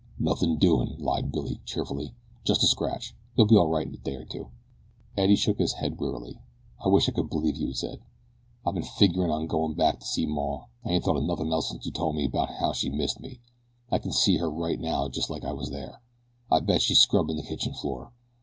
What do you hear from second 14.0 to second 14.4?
see